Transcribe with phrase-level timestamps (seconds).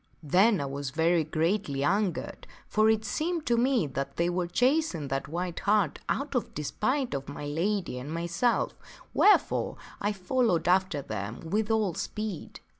[0.23, 5.09] Then I was very greatly angered, for it seemed to me that they were chasing
[5.09, 8.73] that white hart out of despite of my lady and myself,
[9.13, 12.61] wherefore I followed after them with all speed.